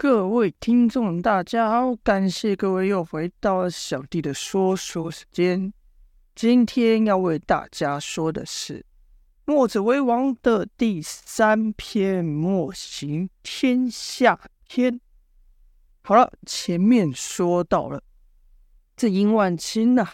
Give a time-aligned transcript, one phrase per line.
[0.00, 5.72] 各位听众，大家好，感谢各位又回到了小弟的说书时间。
[6.36, 8.78] 今天要为大家说的是
[9.44, 14.38] 《墨者为王》的第三篇《墨行天下
[14.68, 14.94] 篇》。
[16.02, 18.00] 好了，前面说到了，
[18.96, 20.06] 这殷万清呐、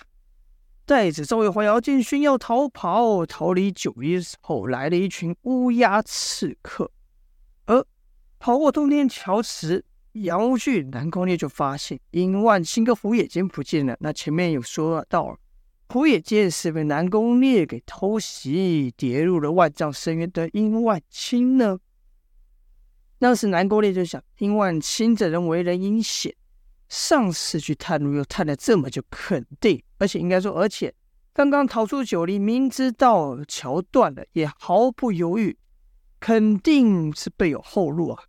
[0.87, 6.91] 带着赵月华、姚建勋要逃跑，逃离九黎的时候，来了一群乌鸦刺客，
[8.45, 9.83] 跑过通天桥时，
[10.13, 13.97] 杨无惧、南宫烈就发现殷万清跟胡野间不见了。
[14.01, 15.39] 那前面有说到，
[15.89, 21.79] 胡野间是被南宫烈给偷袭，跌入了万丈深渊的殷万清呢？
[23.19, 26.37] 当时南宫烈就想，殷万清这人为人阴险，
[26.91, 30.93] 上次去探路又探了这么久，肯定，而且应该说，而且
[31.33, 35.57] 刚刚逃出九黎，明知道桥断了，也毫不犹豫，
[36.21, 38.25] 肯定是备有后路啊。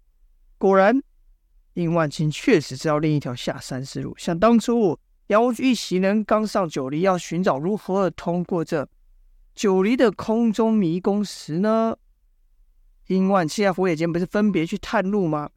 [0.57, 1.01] 果然，
[1.73, 4.15] 殷万清确实知道另一条下山之路。
[4.17, 4.97] 像当初
[5.27, 8.87] 杨无惧一行人刚上九黎，要寻找如何通过这
[9.53, 11.97] 九黎的空中迷宫时呢，
[13.07, 15.49] 殷万清和胡野间不是分别去探路吗？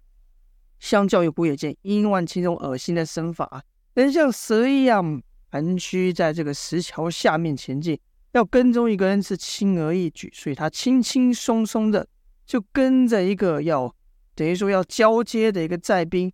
[0.80, 3.62] 相较于胡野间，殷万清这种恶心的身法，
[3.94, 7.98] 能像蛇一样盘曲在这个石桥下面前进，
[8.32, 12.06] 要跟踪一个人是轻而易举，所以他轻轻松松的
[12.44, 13.94] 就跟着一个要。
[14.38, 16.32] 等于说要交接的一个寨兵，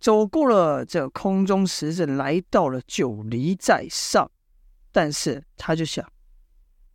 [0.00, 4.30] 走过了这空中石阵，来到了九黎寨上。
[4.90, 6.10] 但是他就想，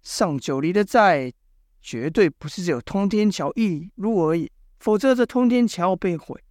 [0.02, 1.31] 上九黎的寨
[1.80, 6.44] 绝对不是只有通天桥一路而已，否则这通天桥被毁，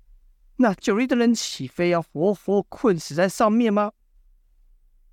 [0.58, 3.90] 那九黎的人岂非要活活困死在上面吗？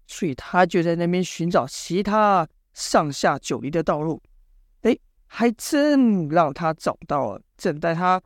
[0.05, 4.21] 所以他就在那边寻找其他上下九黎的道路。
[5.33, 7.41] 还真让他找到了。
[7.55, 8.21] 正在他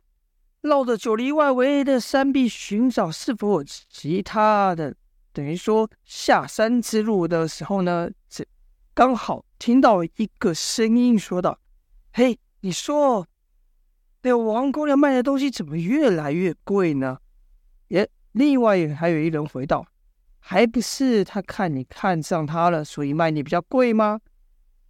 [0.62, 4.92] 绕着九黎外围的山壁寻找是否有其他的，
[5.32, 8.44] 等于说下山之路的时候呢，这
[8.92, 11.60] 刚好听到一个声音说道
[12.12, 13.24] ：“嘿，你说
[14.22, 17.18] 那个王姑娘卖的东西怎么越来越贵呢？”
[17.88, 19.86] 耶，另外还有一人回道
[20.40, 24.18] ：“还不是他看你看上他了，所以卖你比较贵吗？”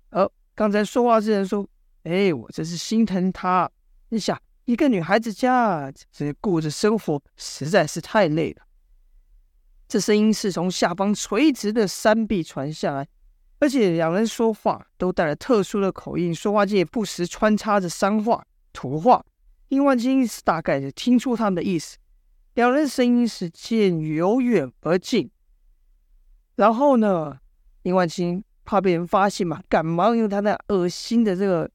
[0.09, 1.69] 而刚才说话之人说。
[2.07, 3.69] 哎，我真是心疼她。
[4.11, 8.63] 你想，一个女孩子家这顾着生活，实在是太累了。
[9.89, 13.09] 这声音是从下方垂直的山壁传下来，
[13.59, 19.25] 而且两人说话都带了特殊的口音，说话间也不时穿插着山话、土话。
[19.69, 21.97] 殷万清大概就听出他们的意思。
[22.55, 25.29] 两人声音是渐由远而近，
[26.55, 27.37] 然后呢，
[27.83, 31.69] 殷万清怕被人发现嘛，赶忙用他那恶心的这个。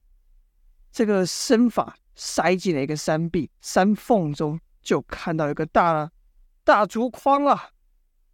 [0.92, 6.12] 这个身法塞进了一个山壁山缝中，就看到一个大
[6.64, 7.70] 大竹筐啊，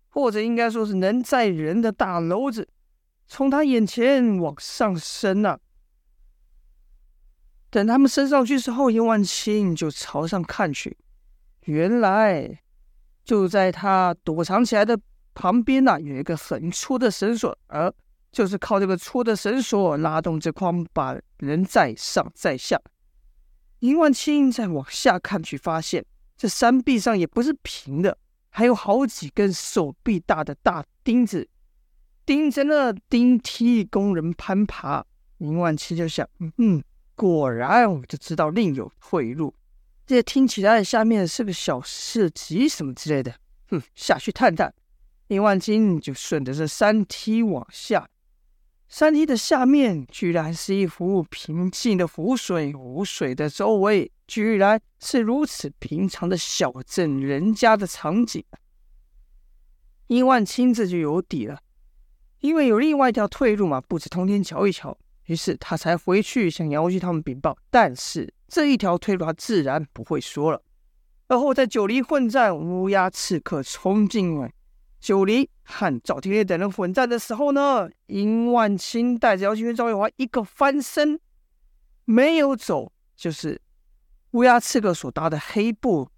[0.09, 2.67] 或者应该说是能载人的大篓子，
[3.27, 5.59] 从他眼前往上升啊。
[7.69, 10.97] 等他们升上去之后，叶万青就朝上看去，
[11.65, 12.59] 原来
[13.23, 14.99] 就在他躲藏起来的
[15.35, 17.93] 旁边呐、有一个很粗的绳索，而。
[18.37, 22.79] 就是靠这个粗的绳索拉动这筐，把人载上载下。
[23.79, 26.05] 林万清再往下看去，发现
[26.37, 28.15] 这山壁上也不是平的，
[28.49, 31.49] 还有好几根手臂大的大钉子
[32.27, 35.03] 钉着那钉梯，供人攀爬。
[35.39, 36.83] 林万清就想：嗯，
[37.15, 39.51] 果然我就知道另有退路。
[40.05, 43.33] 这听起来下面是个小市集什么之类的，
[43.69, 44.71] 哼，下去探探。
[45.25, 48.07] 林万清就顺着这山梯往下。
[48.87, 58.43] 山梯的下面居然是一幅平静的湖水，湖水的周围居然是如此平常的小镇人家的场景。
[60.07, 61.59] 殷万清这就有底了，
[62.39, 67.57] 因为有另外一条退路嘛，不止通天桥一条，于是他才回去向杨无惧他们禀报。
[67.69, 70.63] 但是这一条退路他自然不会说了。
[71.27, 74.53] 而后在九黎混战，乌鸦刺客冲进来。
[74.99, 81.19] 九黎和赵廷烈等人混战的时候呢，殷万清带着姚建勋、赵月华一个翻身，
[82.05, 83.61] 没有走，就是
[84.31, 86.09] 乌鸦刺客所搭的黑布，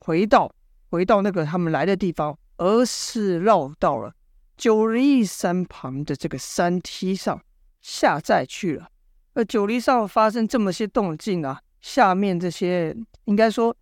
[0.00, 0.52] 回到
[0.90, 4.14] 回到那个他们来的地方，而是绕到了
[4.56, 7.40] 九黎山旁的这个山梯上
[7.80, 8.88] 下寨去了。
[9.34, 12.96] 而九黎上发生这么些动静啊，下面这些
[13.26, 13.76] 应该说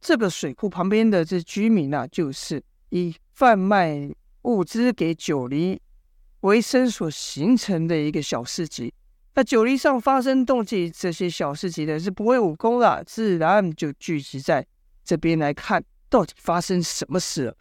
[0.00, 2.60] 这个水库旁边的这居民啊，就是
[2.98, 3.14] 以。
[3.36, 4.10] 贩卖
[4.44, 5.78] 物资给九黎
[6.40, 8.94] 为生所形成的一个小市集。
[9.34, 14.66] 那九黎上发生动静，这些小市集的是不会武功的，自然就聚集在
[15.04, 17.56] 这边来看到底发生什么事了。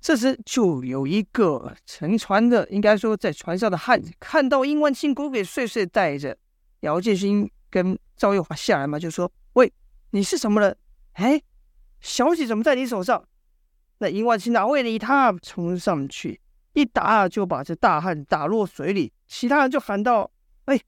[0.00, 6.38] 这时，就有一个乘船的，应该说在船上的汉子，看到殷万青鬼鬼祟祟带着
[6.82, 9.72] 姚建勋跟赵月华下来嘛，就说：“喂，
[10.10, 10.76] 你是什么人？
[11.14, 11.42] 哎，
[11.98, 13.24] 小姐怎么在你手上？”
[13.98, 16.40] 那殷万青哪会理他，冲上去
[16.74, 19.12] 一打，就把这大汉打落水里。
[19.26, 20.30] 其他人就喊道
[20.66, 20.80] ：“哎，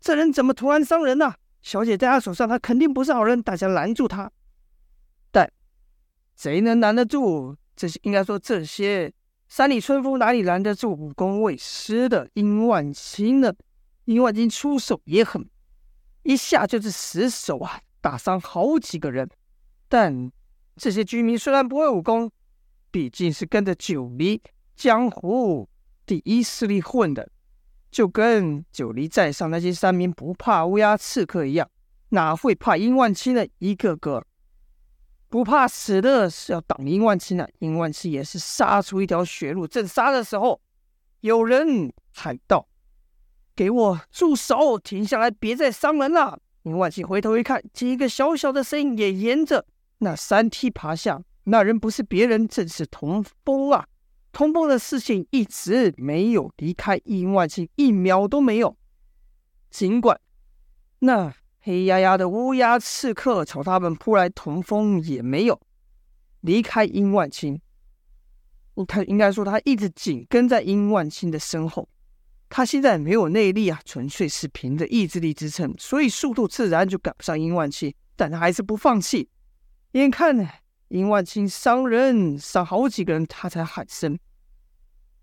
[0.00, 4.30] 这人怎么突然伤人呢、小姐在他手上，他肯定不是好人，大家拦住他。”
[5.32, 5.50] 但
[6.36, 7.56] 谁能拦得住？
[7.74, 9.10] 这些应该说，这些
[9.48, 13.52] 山里春风哪里拦得住武功未失的殷万青呢？
[14.04, 15.48] 殷万青出手也狠，
[16.24, 19.28] 一下就是十手啊，打伤好几个人。
[19.88, 20.30] 但
[20.76, 22.30] 这些居民虽然不会武功，
[22.90, 24.42] 毕竟是跟着九黎
[24.74, 25.68] 江湖
[26.04, 27.30] 第一势力混的，
[27.90, 31.68] 就跟九黎寨上那些山民不怕乌鸦刺客一样，
[32.10, 34.24] 哪会怕殷万青呢一个个？
[35.28, 39.64] 不怕死的是要挡殷万青的，殷万青也是杀出一条血路。
[39.64, 40.60] 正杀的时候，
[41.20, 42.66] 有人喊道
[43.54, 44.76] ：“给我住手！
[44.76, 49.64] 停下来，别再伤人了。”殷万青回头一看，几个小小的身影也沿着
[49.98, 51.22] 那山梯爬下。
[51.44, 53.86] 那人不是别人，正是童风啊！
[54.32, 58.76] 童风的视线一直没有离开殷万青，一秒都没有。
[59.70, 60.20] 尽管
[61.00, 61.34] 那……
[61.62, 65.60] 黑压压的乌鸦刺客朝他们扑来，童风也没有
[66.40, 67.60] 离开殷万青。
[68.88, 71.86] 他应该说，他一直紧跟在殷万青的身后。
[72.48, 77.92] 他现在没有内力啊，纯粹是凭着意志力支撑，所以速度自然就赶不上殷万青。
[78.16, 79.28] 但他还是不放弃。
[79.92, 80.48] 眼看呢，
[80.90, 84.18] 殷万青伤人，伤好几个人，他才喊声。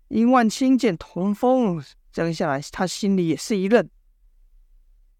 [0.08, 1.84] 殷万青见童风
[2.14, 3.86] 扔下来，他心里也是一愣。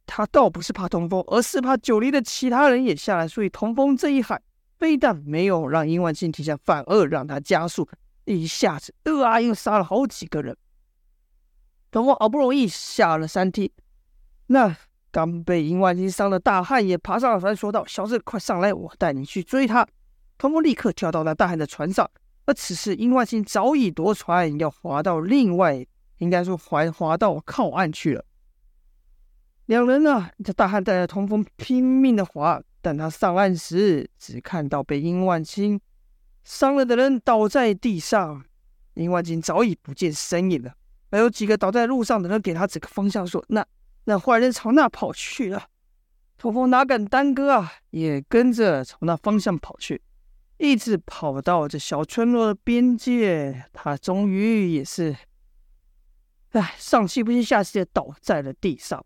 [0.07, 3.29] 他倒不是怕童风，而是怕九黎的其他人也下来。
[3.29, 4.41] 所以童风这一喊，
[4.79, 7.87] 非但没有让殷万青停下，反而让他加速，
[8.25, 10.57] 一下子，呃啊，又杀了好几个人。
[11.91, 13.71] 童风好不容易下了山梯，
[14.47, 14.75] 那
[15.11, 19.87] 刚被殷万清伤的大汉也爬上了山，说道：“小子，快上来，我带你去追他。”
[20.39, 22.09] 通风立刻跳到那大汉的船上，
[22.47, 25.85] 而此时殷万青早已夺船，要划到另外，
[26.19, 28.25] 应该说划划到靠岸去了。
[29.67, 35.79] 两人啊，这大汉带着通风拼命的划，但他上岸时只看到被殷万青
[36.45, 38.45] 伤了的人倒在地上，
[38.95, 40.73] 殷万青早已不见身影了。
[41.11, 43.67] 还有几个倒在路上的人给他指个方向，说：“那
[44.05, 45.65] 那坏人朝那跑去了。”
[46.39, 50.01] 通风哪敢耽搁啊，也跟着朝那方向跑去，
[50.59, 55.17] 一直跑到这小村落的边界，他终于也是，
[56.51, 59.05] 哎，上气不接下气的倒在了地上。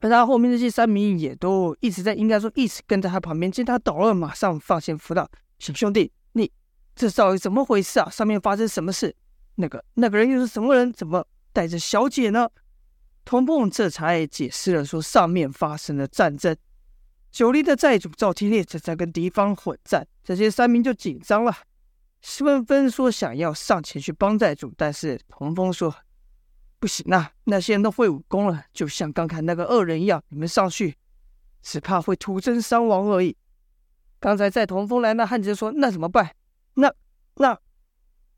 [0.00, 3.50] 而他后面那些山民也都一直在，应该说一直跟在他旁边。
[3.50, 5.28] 见他倒了，马上放线扶道
[5.58, 6.50] ：“小兄弟，你
[6.94, 8.08] 这到底怎么回事啊？
[8.08, 9.16] 上面发生什么事？
[9.56, 10.92] 那个那个人又是什么人？
[10.92, 12.48] 怎么带着小姐呢？”
[13.24, 16.56] 童梦这才解释了，说上面发生了战争，
[17.36, 21.54] 九黎的寨主赵天烈正在跟敌方混战，这些山民就紧张了，
[22.22, 25.94] 纷纷说想要上前去帮寨主，但是童风说。
[26.78, 27.32] 不行啊！
[27.44, 30.96] 那些人都会武功了，就像刚才那个恶人一样，你们上去
[31.60, 33.36] 只怕会徒增伤亡而已。
[34.18, 36.34] 刚才在童风来，那汉子说：“那怎么办？
[36.74, 36.90] 那
[37.34, 37.58] 那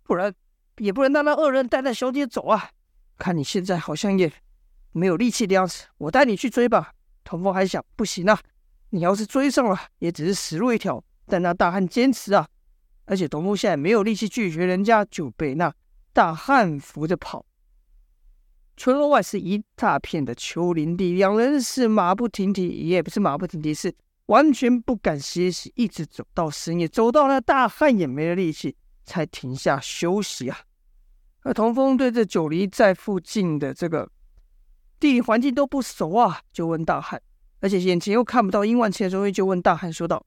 [0.02, 0.34] 不然
[0.78, 2.70] 也不能让那恶人带着小姐走啊！
[3.16, 4.32] 看你现在好像也
[4.90, 8.40] 没有力气的样子，我带你去追吧。”童风还想：“不行啊！
[8.90, 12.48] 你要是追上了，也只是死路一条。”但那大汉坚持啊，
[13.04, 15.70] 而且童风现在没有力气拒绝人家，就被那
[16.12, 17.44] 大汉扶着跑。
[18.78, 23.94] 村落外是一大片的丘陵地，两人是马不停蹄，也不是马不停蹄，是
[24.26, 30.60] 完全不敢歇息，一直走到深夜，走到那大汉也没了力气，才停下休息啊。
[31.42, 34.10] 而童风对这九黎寨附近的这个
[34.98, 37.20] 地理环境都不熟啊，就问大汉，
[37.60, 40.24] 而且眼前又看不到殷万青，所以就问大汉说道：“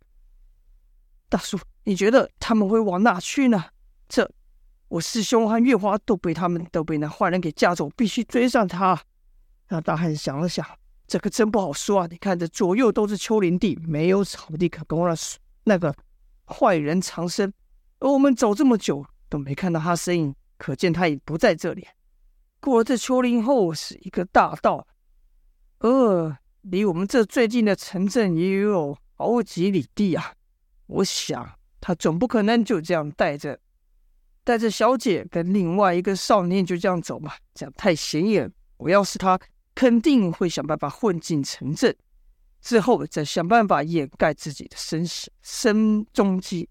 [1.30, 3.66] 大叔，你觉得他们会往哪去呢？”
[4.10, 4.30] 这。
[4.90, 9.02] 我师兄和月华都被他们都被那坏人给架走，必须追上他。
[9.70, 10.68] 那大汉想了想，
[11.08, 12.08] 这可真不好说啊！
[12.12, 15.16] 你看，这左右都是丘陵地，没有草地可供那
[15.64, 15.96] 那个
[16.46, 17.54] 坏人藏身。
[18.00, 21.88] 而我们走这么久都没看到他身影，可见他已不在这里。
[22.60, 24.86] 过了这丘陵后是一个大道，
[25.80, 30.34] 呃，离我们这最近的城镇也有好几里地啊。
[30.88, 33.60] 我想他总不可能就这样带着。
[34.44, 38.52] 带着小姐跟另外一个少年就这样走嘛，这样太显眼。
[38.78, 39.40] 我要是他，
[39.76, 41.96] 肯定会想办法混进城镇。
[42.60, 45.06] 之后再想办法掩盖自己的身、
[45.44, 46.68] 身踪迹。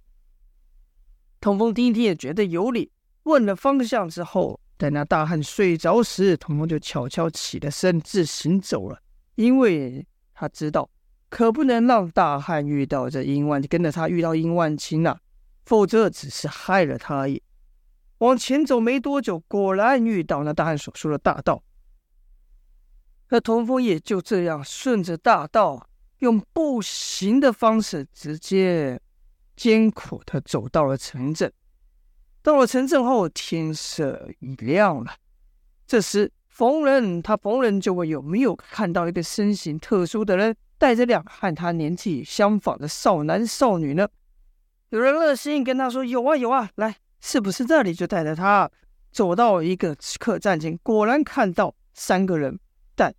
[1.41, 2.91] 童风听一听也觉得有理，
[3.23, 9.01] 问了方向之后，等那大汉睡着时，童风就悄悄起了身，自行走了，
[9.41, 10.89] 因为他知道。
[11.31, 15.21] 可不能让大汉遇到这殷万，跟着他遇到殷万青啊，
[15.65, 17.41] 否则只是害了他而已。
[18.19, 21.63] 往前走没多久，果然遇到那大汉所说的大道。
[23.29, 29.01] 那童风也就这样顺着大道，用步行的方式，直接
[29.55, 31.53] 艰苦的走到了城镇。
[32.43, 35.13] 到了城镇后，天色已亮了。
[35.87, 40.55] 这时，逢人他逢人就问有没有看到一个身形特殊的人。
[40.77, 44.07] 带着两和他年纪相仿的少男少女呢？
[44.91, 48.71] 有人热心跟他说：“有啊，有啊，来，是不是这里？”就带着他
[49.11, 52.59] 走到一个客栈前，果然看到三个人，
[52.95, 53.15] 但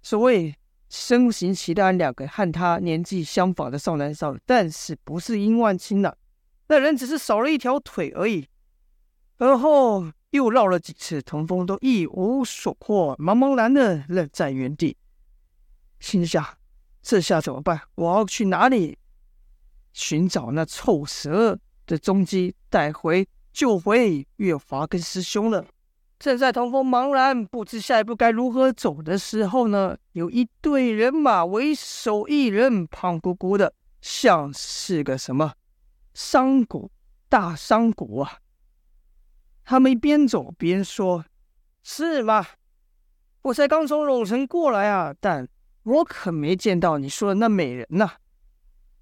[0.00, 0.54] 所谓
[0.88, 6.14] 身形奇特，两个和他年纪相仿的少男少女，但是不是殷万青呐？
[6.68, 8.46] 那人只是少了一条腿而已。
[9.38, 14.96] 而后又绕了几次，童风都一无所获，茫茫然的愣在原地，
[16.00, 16.44] 心想。
[17.00, 17.80] 这下怎么办？
[17.94, 18.98] 我要去哪里
[19.94, 25.64] 寻找那臭蛇的踪迹，带回救回月华跟师兄了。
[26.18, 35.54] 正在童风茫然不知下一步该如何走的时候呢，有一队人马为首一人，胖乎乎的，像是个什么
[36.12, 36.90] 商贾
[37.28, 38.38] 大商贾啊。
[39.68, 41.26] 他们一边走边说
[41.84, 42.46] ：“是吗？
[43.42, 45.46] 我才刚从陇城过来啊，但……”
[45.84, 48.12] 我可没见到你说的那美人呐！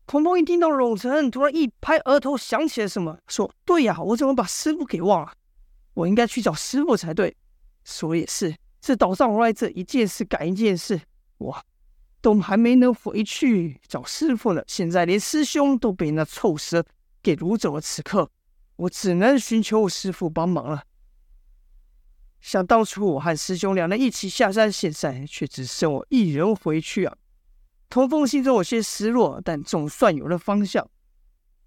[0.07, 5.33] 鹏鹏一听到陇城，突然一拍额头，想起了什么，说：“对呀，我怎么把师傅给忘了？
[5.95, 7.37] 我应该去找师傅才对。”
[7.85, 11.01] 说也是，这岛上来这一件事赶一件事，
[11.39, 11.57] 我
[12.21, 14.61] 都还没能回去找师傅呢。
[14.67, 16.85] 现在连师兄都被那臭蛇
[17.23, 18.29] 给掳走了，此刻
[18.77, 20.85] 我只能寻求师傅帮忙了。
[22.41, 27.17] 想当初我和师兄两人一起下山，现在却只剩我一人回去啊！
[27.89, 30.89] 童风心中有些失落，但总算有了方向。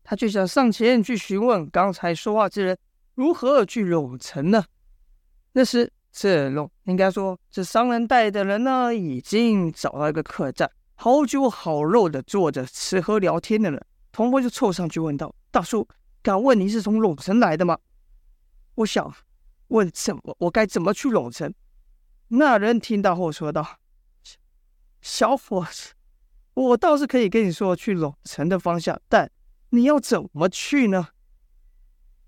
[0.04, 2.78] 他就想上前去询问刚才说话之人
[3.16, 4.64] 如何去陇城呢？
[5.52, 13.86] 那时，这陇应该说这商人带的人呢，已经找到一个客栈，好酒好肉的坐着吃喝聊天的人。
[14.12, 15.88] 童风就凑上去问道：“大叔，
[16.22, 17.78] 敢问你是从陇城来的吗？”
[18.76, 19.14] 我想。
[19.70, 20.36] 问怎么？
[20.40, 21.54] 我该怎么去陇城？
[22.30, 23.78] 那人听到后说道
[25.00, 25.94] ：“小伙子，
[26.56, 29.30] 我倒是可以跟你说去陇城的方向，但
[29.70, 31.10] 你要怎么去呢？”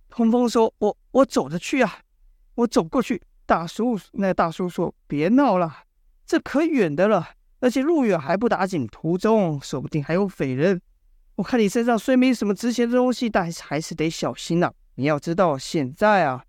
[0.08, 2.02] 通风说：“我我走着去啊，
[2.54, 5.86] 我走过去。”大叔，那大叔说：“别闹了，
[6.28, 7.30] 这可远的了，
[7.60, 10.80] 而且路远还不打紧，途中说不定还有匪人。
[11.42, 14.72] 我看你身上虽没什么值钱的东西，但是还是得小心呐。
[14.94, 16.46] 你要知道，现在啊。”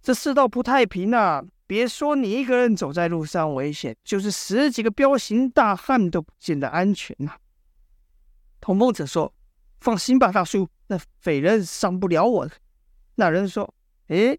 [0.00, 1.44] 这世道不太平啊！
[1.66, 7.38] 别说你一个人走在路上危险，就是十几个彪形大汉都不见得安全呐、啊。
[8.58, 9.34] 童风则说
[9.80, 12.48] ：“放心吧，大叔，那匪人伤不了我。”
[13.16, 13.74] 那人说
[14.08, 14.38] ：“哎，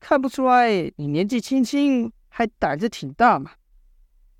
[0.00, 3.50] 看不出来你年纪轻轻还胆子挺大嘛？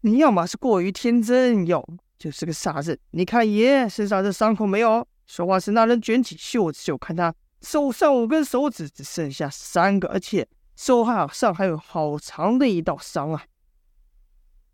[0.01, 1.87] 你要么是过于天真，要
[2.19, 2.99] 就是个傻子。
[3.11, 7.35] 你看爷身上这伤口没有？”说话时，那人卷起袖子，就看他。
[7.61, 13.45] 手上五根手指只剩下三个，而且手上还有好长的一道伤啊！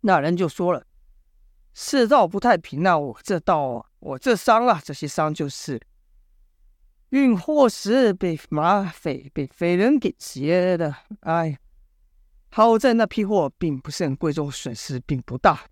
[0.01, 0.85] 那人就说了
[1.73, 5.81] ：“世道不太平啊，我这道，我这伤啊，这些伤就是
[7.09, 10.95] 运货时被马匪被匪人给劫的。
[11.21, 11.57] 哎，
[12.51, 15.65] 好在那批货并不是很贵重，损失并不大。”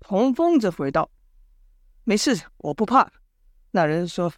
[0.00, 1.10] 童风则回道
[2.08, 3.12] ：“没事，我不怕。”
[3.72, 4.32] 那人说：“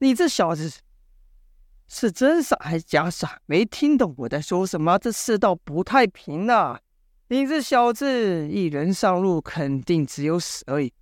[0.00, 0.70] 你这小子。”
[1.88, 3.40] 是真傻还是假傻？
[3.46, 4.98] 没听懂我在说什么？
[4.98, 6.78] 这世道不太平啊！
[7.28, 10.92] 你这小子一人上路，肯定只有死而已。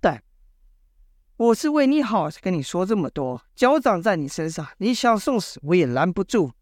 [0.00, 0.22] 但
[1.36, 3.42] 我是为你好，才跟你说这么多。
[3.54, 6.52] 脚长在你身上，你想送死，我也拦不住。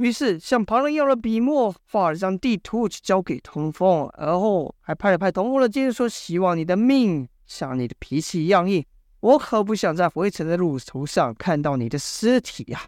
[0.00, 8.82] 于是向旁人要了笔墨，画了张地图，去交给童风，而后还拍了拍童风的肩，说：“希望你的命像你的脾气一样硬。”
[9.20, 12.86] 我可不想在回程的路途上看到你的尸体呀！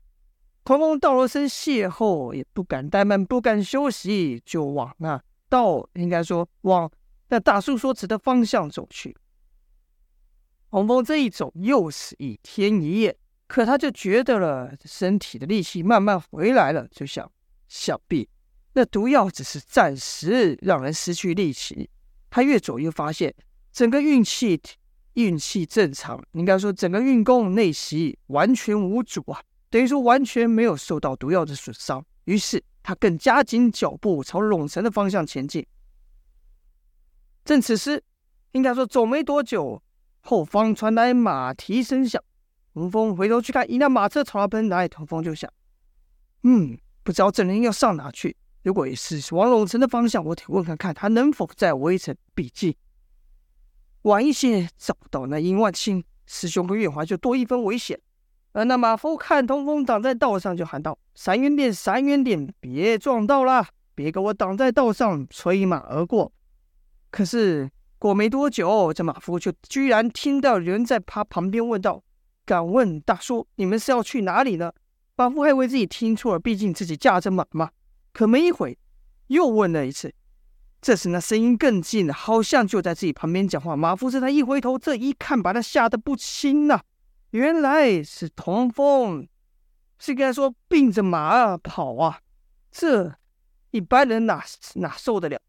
[0.64, 6.90] 童风道了声谢后，也不敢怠慢，不敢休息，就往那道，应该说往
[7.28, 9.14] 那大叔所指的方向走去。
[10.70, 13.14] 童风这一走又是一天一夜，
[13.52, 17.30] 可他就觉得了身体的力气慢慢回来了，就想
[17.68, 18.26] 想必
[18.72, 21.90] 那毒药只是暂时让人失去力气。
[22.30, 23.34] 他越走越发现。
[23.70, 24.58] 整个运气
[25.12, 32.02] 运气正常，应该说整个运功内息完全无阻啊，等于说完全没有受到毒药的损伤。
[32.24, 35.66] 于是他更加紧脚步朝陇城的方向前进。
[37.44, 38.02] 正此时，
[38.52, 39.82] 应该说走没多久，
[40.22, 42.22] 后方传来马蹄声响。
[42.74, 44.88] 童风回头去看，一辆马车朝他奔来。
[44.88, 45.50] 童风就想：
[46.42, 48.36] 嗯，不知道这人要上哪去。
[48.62, 52.16] 如果也是往陇城的方向，我得问看看他能否在围城。
[52.34, 52.74] 毕竟
[54.02, 58.00] 晚一些找不到那殷万清师兄和月华，就多一分危险。
[58.52, 66.32] 而那马夫看童风挡在道上，就喊道：“闪远点，闪远点，别撞到了，别给我挡在道上，催马而过。”
[67.10, 72.02] 可是过没多久，这马夫就居然听到有人在他旁边问道。
[72.52, 74.70] 敢问大叔，你们是要去哪里呢？
[75.16, 77.70] 马夫还以为自己听错了，毕竟自己驾着马嘛。
[78.12, 78.76] 可没一会，
[79.28, 80.12] 又问了一次。
[80.82, 83.74] 这时那声音更近了，好像就在自己旁边讲话。
[83.74, 86.78] 马夫这他一回头，这一看，把他吓得不轻呐、
[87.30, 89.26] 原来是童风，
[89.98, 92.20] 是跟他说并着马跑啊，
[92.70, 93.14] 这
[93.70, 94.44] 一般人哪
[94.74, 95.40] 哪受得了？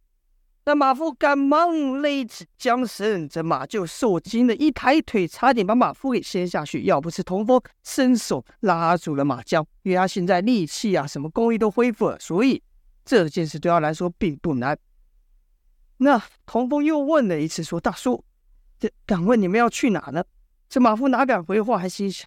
[0.65, 6.85] 那马夫赶忙勒紧缰绳，这马就受惊了，一抬腿，差点把马夫给掀下去。
[6.85, 12.63] 要不是童风伸手拉住了马缰，因为他现在力气啊，什么功力都恢复了，所以
[13.03, 14.77] 这件事对他来说并不难。
[15.97, 18.23] 那童风又问了一次，说：“大叔，
[18.79, 20.23] 这敢问你们要去哪呢？”
[20.69, 22.25] 这马夫哪敢回话，还心想：“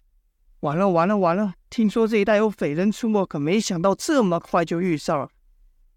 [0.61, 1.55] 完了，完了，完了！
[1.71, 5.29] 听说这一带有匪人出没，可没想到这么快就遇上了，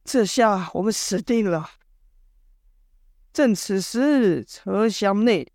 [0.05, 1.69] 这下我们死定了。”
[3.41, 5.51] 正此时，车厢内，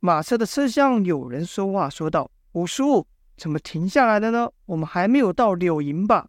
[0.00, 3.06] 马车的车厢有人说话，说道：“五叔，
[3.36, 4.50] 怎么停下来了呢？
[4.66, 6.28] 我们还没有到柳营吧？”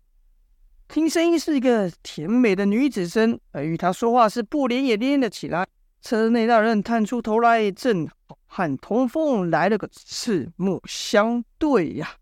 [0.87, 5.65] 听声音是一个甜美的女子声，而与她说话时，布帘也连了起来。
[6.03, 12.17] 车内那人探出头来，正好和童风来了个四目相对呀。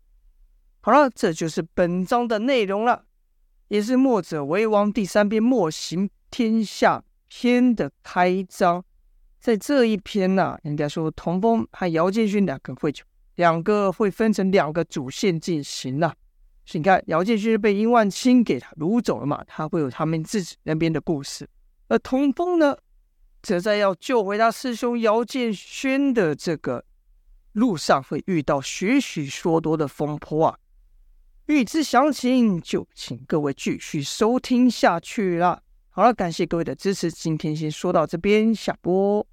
[0.80, 3.04] 好了，这就是本章的内容了，
[3.68, 8.84] 也是墨者为王第三篇墨行天下篇的开章，
[9.38, 13.04] 在这一篇呢、啊，应该说童风和姚建勋两个会就
[13.36, 16.14] 两个会分成两个主线进行了。
[16.66, 21.48] 所以你看，姚建勋被殷万青给他掳走了嘛，他会有他们自己那边的故事。
[21.88, 22.76] 而童风呢，
[23.42, 26.84] 则在要救回他师兄姚建勋的这个
[27.52, 30.58] 路上，会遇到许许多多的风波啊。
[31.46, 35.62] 欲知详情，就请各位继续收听下去了。
[35.92, 39.26] 好了，感谢各位的支持，今天先说到这边，下播。